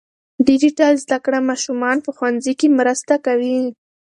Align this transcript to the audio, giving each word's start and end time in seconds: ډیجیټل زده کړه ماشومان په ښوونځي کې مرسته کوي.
ډیجیټل 0.47 0.93
زده 1.05 1.17
کړه 1.25 1.39
ماشومان 1.49 1.97
په 2.05 2.09
ښوونځي 2.17 2.53
کې 2.59 2.67
مرسته 2.79 3.13
کوي. 3.25 3.59